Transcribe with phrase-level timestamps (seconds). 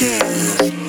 [0.00, 0.79] again.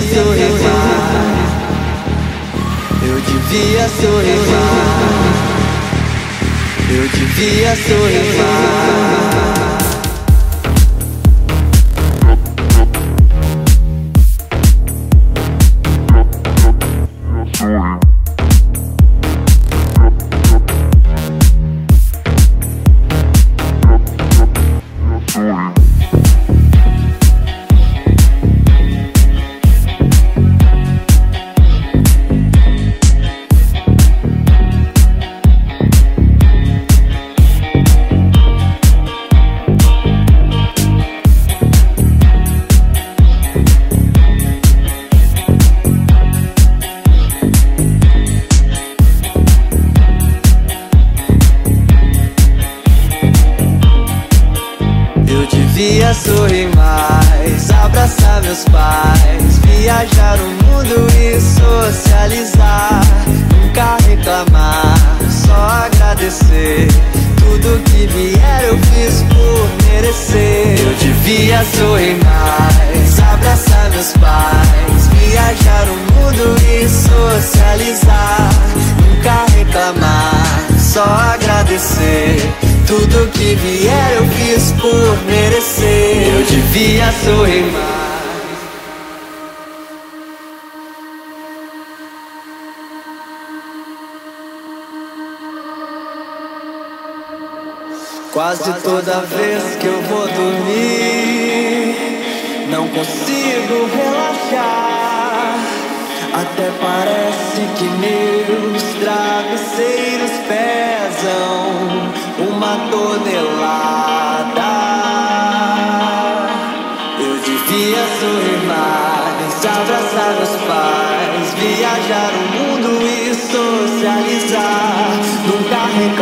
[0.00, 0.40] Tudo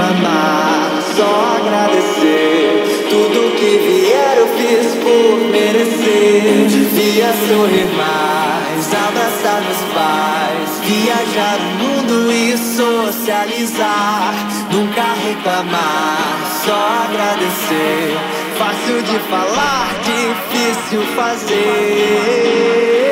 [0.09, 3.07] amar, só agradecer.
[3.11, 6.67] Tudo que vier eu fiz por merecer.
[6.69, 14.35] Devia sorrir mais, abraçar meus pais, viajar o mundo e socializar.
[14.71, 16.29] Nunca reclamar,
[16.65, 18.17] só agradecer.
[18.59, 23.08] Fácil de falar, difícil fazer.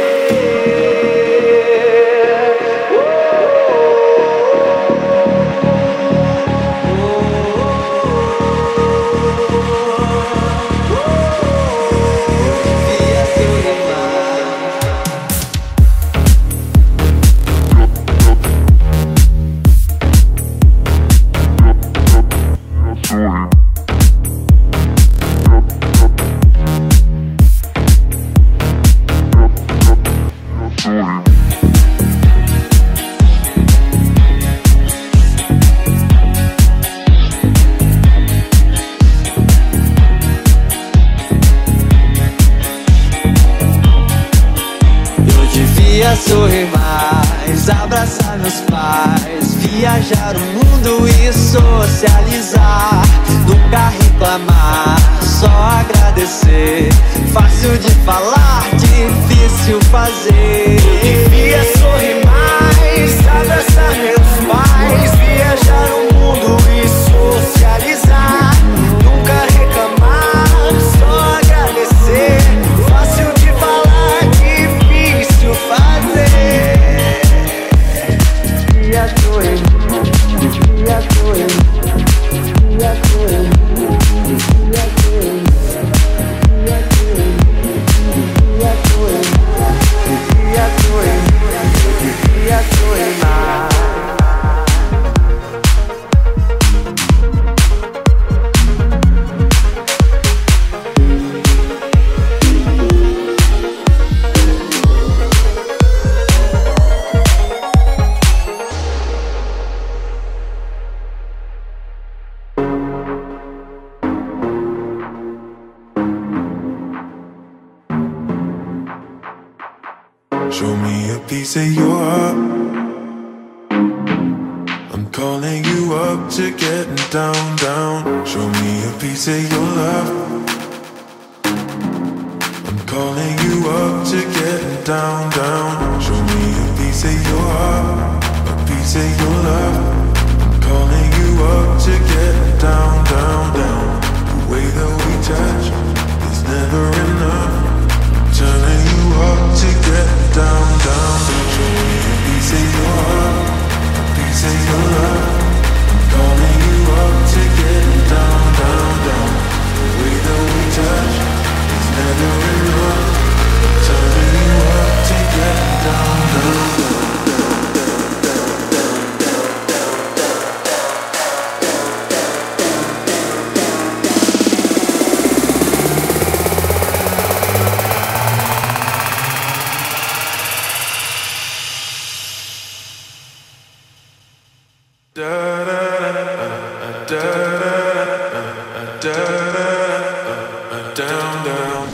[191.27, 191.91] down, down.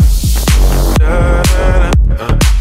[0.99, 2.52] Da, da, da.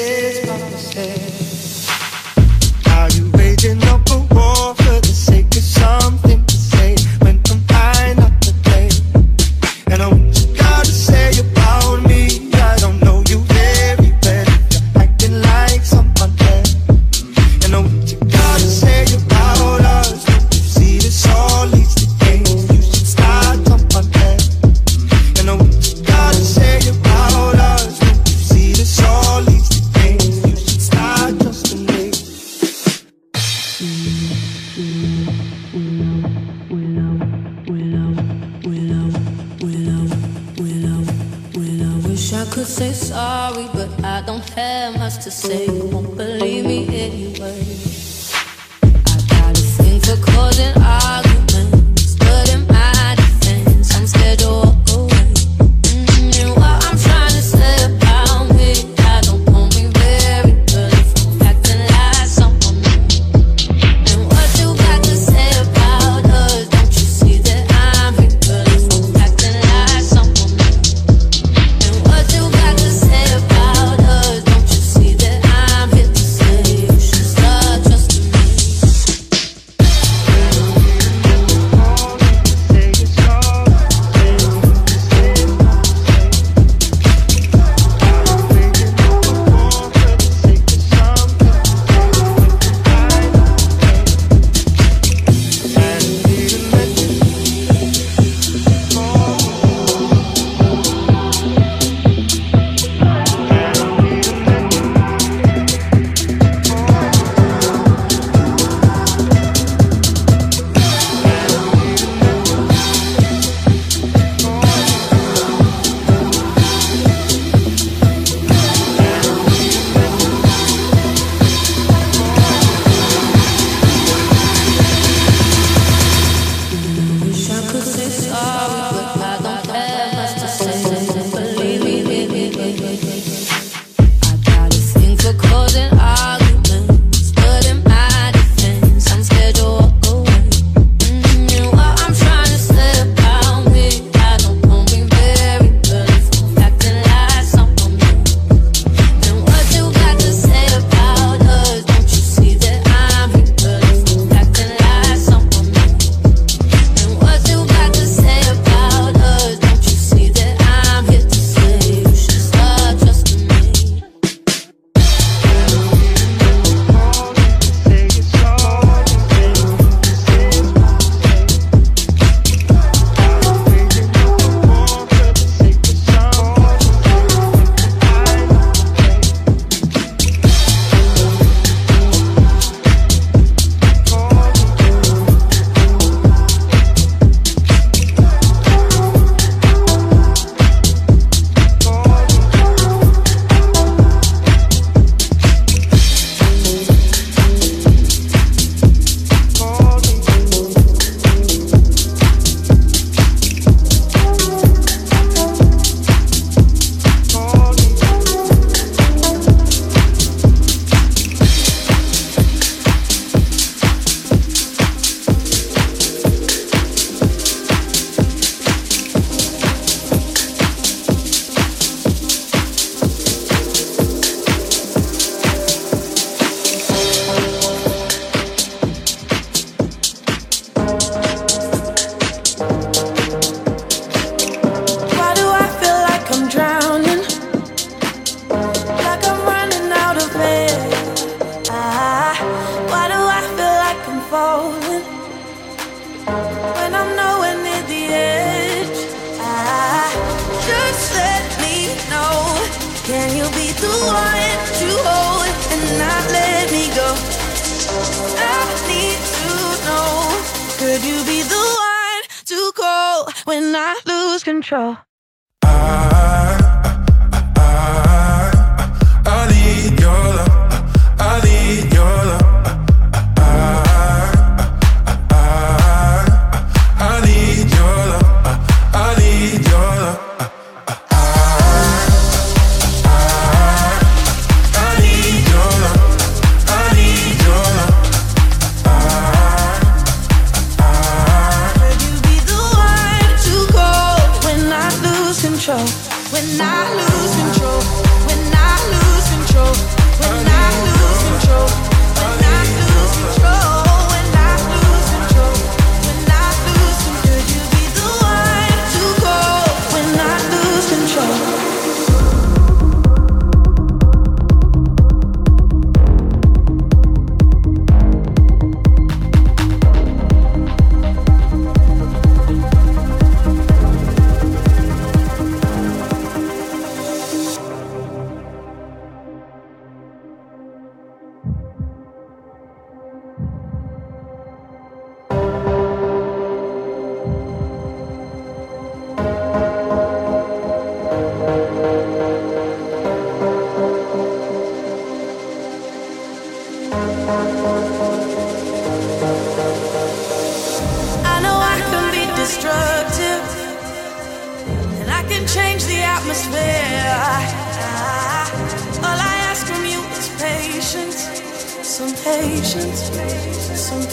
[0.00, 0.49] says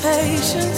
[0.07, 0.76] 在身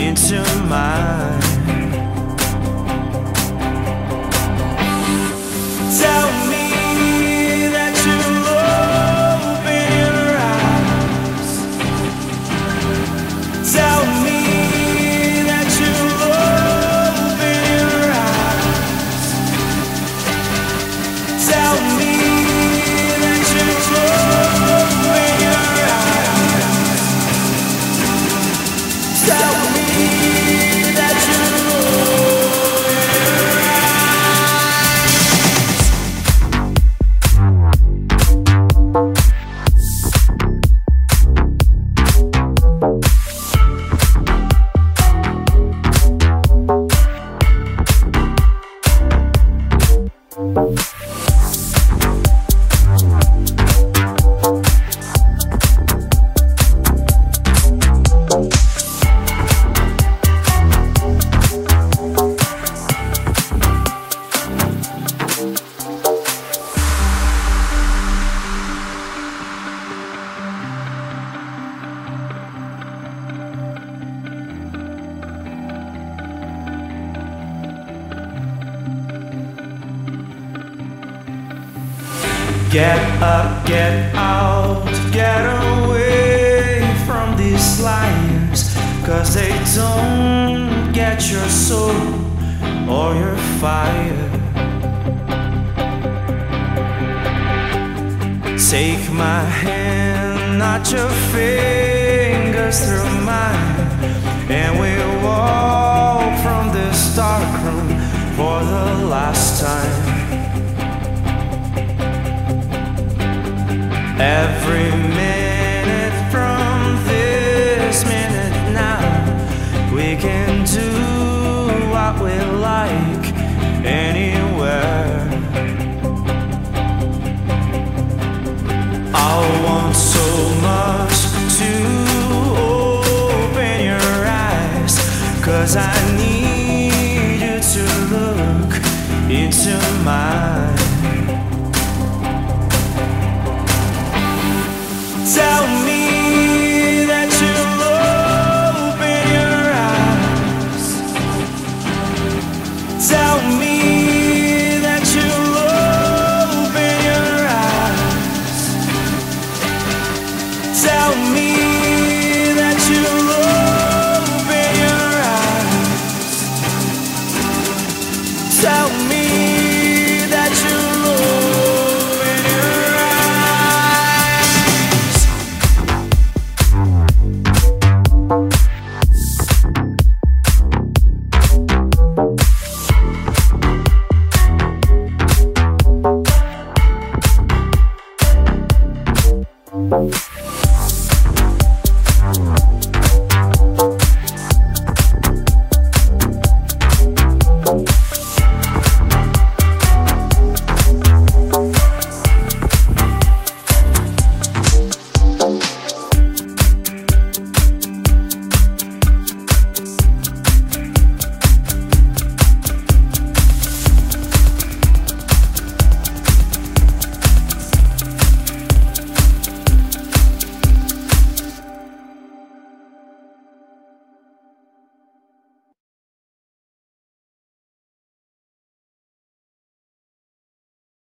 [0.00, 1.39] into mine.